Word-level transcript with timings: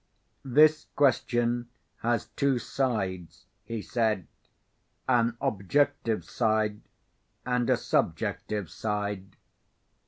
"This 0.43 0.87
question 0.95 1.69
has 1.97 2.29
two 2.29 2.57
sides," 2.57 3.45
he 3.63 3.83
said. 3.83 4.25
"An 5.07 5.37
Objective 5.39 6.25
side, 6.25 6.81
and 7.45 7.69
a 7.69 7.77
Subjective 7.77 8.67
side. 8.71 9.35